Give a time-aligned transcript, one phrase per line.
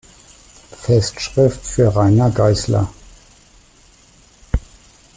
[0.83, 2.91] Festschrift für Rainer Geißler.